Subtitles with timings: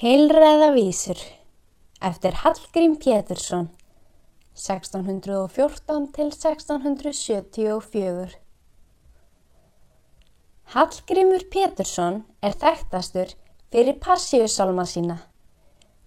[0.00, 1.20] Heilræða vísur
[2.08, 3.66] eftir Hallgrím Pétursson
[4.56, 8.38] 1614 til 1674
[10.72, 13.34] Hallgrímur Pétursson er þekktastur
[13.68, 15.18] fyrir passíusálma sína.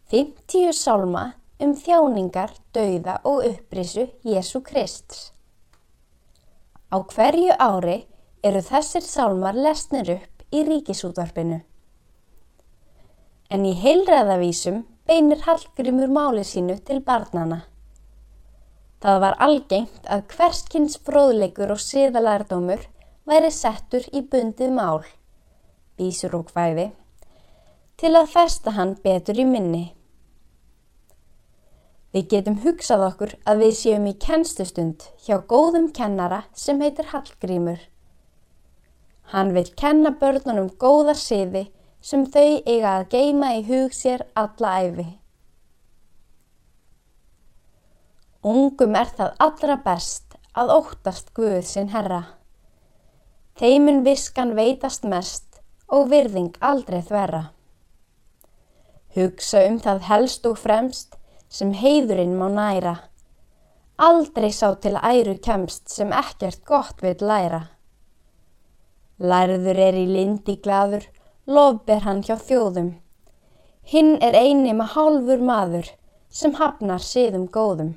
[0.09, 5.37] 50 sálma um þjáningar, dauða og upprisu Jésu Krist.
[6.89, 8.07] Á hverju ári
[8.41, 11.61] eru þessir sálmar lesnir upp í ríkisútvarpinu
[13.53, 17.59] en í heilræðavísum beinir Hallgrímur máli sínu til barnana.
[19.03, 22.87] Það var algengt að hverskins fróðleikur og siðalærdómur
[23.29, 25.03] væri settur í bundið mál,
[25.99, 26.87] vísur og hvæði,
[27.99, 29.83] til að festa hann betur í minni.
[32.13, 37.79] Við getum hugsað okkur að við séum í kennstustund hjá góðum kennara sem heitir Hallgrímur.
[39.33, 41.67] Hann vil kenna börnunum góða siði
[42.03, 45.05] sem þau eiga að geima í hug sér alla æfi.
[48.43, 52.21] Ungum er það allra best að óttast Guð sinn herra.
[53.55, 57.43] Þeimun viskan veitast mest og virðing aldrei þverra.
[59.15, 61.15] Hugsa um það helst og fremst
[61.47, 62.97] sem heiðurinn má næra.
[64.01, 67.67] Aldrei sá til æru kemst sem ekkert gott vil læra.
[69.23, 71.05] Lærður er í lindi gladur
[71.45, 72.93] lofber hann hjá þjóðum.
[73.83, 75.89] Hinn er eini með hálfur maður
[76.31, 77.95] sem hafnar siðum góðum.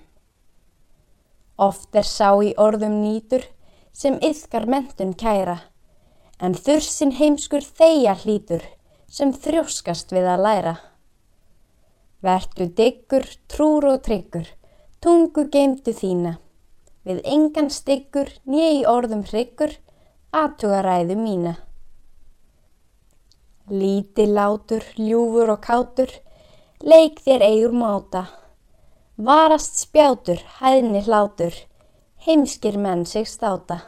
[1.57, 3.47] Oft er sá í orðum nýtur
[3.97, 5.61] sem yðkar mentun kæra,
[6.43, 8.67] en þursin heimskur þeia hlítur
[9.09, 10.75] sem þrjóskast við að læra.
[12.21, 14.51] Vertu diggur, trúr og tryggur,
[15.01, 16.35] tungu geimtu þína,
[17.07, 19.79] við engan styggur, nýi orðum hryggur,
[20.35, 21.55] aðtugaræðu mína.
[23.67, 26.11] Líti látur, ljúfur og kátur,
[26.87, 28.21] leik þér eigur máta.
[29.19, 31.51] Varast spjátur, hæðni hlátur,
[32.23, 33.81] heimskir menn sig státa.